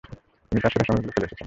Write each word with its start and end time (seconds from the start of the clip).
তিনি 0.51 0.59
তার 0.61 0.71
সেরা 0.73 0.85
সময়গুলো 0.87 1.13
ফেলে 1.13 1.27
এসেছেন। 1.27 1.39